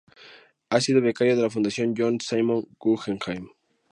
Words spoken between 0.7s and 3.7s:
Ha sido becaria de la Fundación John Simon Guggenheim.